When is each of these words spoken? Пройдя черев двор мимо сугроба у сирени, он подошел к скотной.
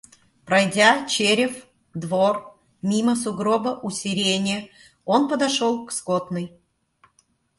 Пройдя 0.47 0.89
черев 1.13 1.53
двор 2.03 2.35
мимо 2.89 3.13
сугроба 3.21 3.73
у 3.85 3.89
сирени, 3.99 4.57
он 5.13 5.21
подошел 5.29 5.73
к 5.85 5.89
скотной. 5.97 6.47